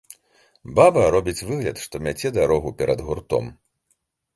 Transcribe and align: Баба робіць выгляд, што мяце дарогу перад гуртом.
Баба 0.79 1.03
робіць 1.17 1.45
выгляд, 1.51 1.77
што 1.85 1.95
мяце 2.09 2.35
дарогу 2.41 2.77
перад 2.83 2.99
гуртом. 3.11 3.57